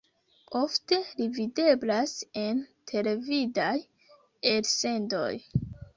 [0.59, 2.15] Ofte li videblas
[2.45, 2.63] en
[2.93, 3.77] televidaj
[4.55, 5.33] elsendoj.